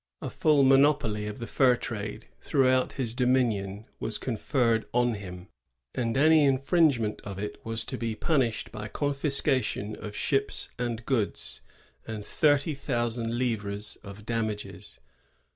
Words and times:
A 0.19 0.31
full 0.31 0.63
monopoly 0.63 1.27
of 1.27 1.37
the 1.37 1.45
fur 1.45 1.75
trade 1.75 2.27
throughout 2.39 2.93
his 2.93 3.13
dominion 3.13 3.85
was. 3.99 4.17
conferred 4.17 4.87
on 4.95 5.13
him; 5.13 5.47
and 5.93 6.17
any 6.17 6.43
infringe 6.43 6.97
ment 6.99 7.21
of 7.21 7.37
it 7.37 7.63
was 7.63 7.85
to 7.85 7.99
be 7.99 8.15
punished 8.15 8.71
by 8.71 8.87
confiscation 8.87 9.95
of 9.95 10.15
ships 10.15 10.71
and 10.79 11.05
goods, 11.05 11.61
and 12.07 12.25
thirty 12.25 12.73
thousand 12.73 13.37
livres 13.37 13.95
of 13.97 14.25
damages. 14.25 14.99